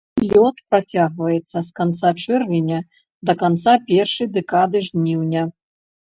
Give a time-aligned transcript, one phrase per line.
[0.29, 2.79] Лёт працягваецца з канца чэрвеня
[3.31, 5.47] да канца першай дэкады жніўня.